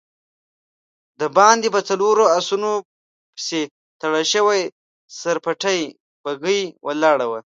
د 1.19 1.21
باندی 1.37 1.69
په 1.75 1.81
څلورو 1.89 2.23
آسونو 2.37 2.71
پسې 3.35 3.61
تړل 4.01 4.25
شوې 4.33 4.61
سر 5.19 5.37
پټې 5.45 5.79
بګۍ 6.23 6.61
ولاړه 6.85 7.25
وه. 7.31 7.39